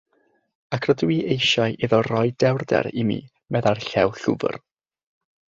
[0.77, 3.21] "Ac rydw i eisiau iddo roi dewrder i mi,"
[3.57, 4.61] meddai'r Llew Llwfr.